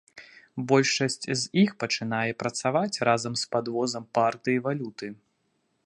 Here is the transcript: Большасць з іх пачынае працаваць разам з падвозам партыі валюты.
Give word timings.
Большасць 0.69 1.19
з 1.25 1.35
іх 1.63 1.75
пачынае 1.83 2.31
працаваць 2.41 3.01
разам 3.11 3.33
з 3.43 3.53
падвозам 3.57 4.03
партыі 4.21 4.57
валюты. 4.71 5.07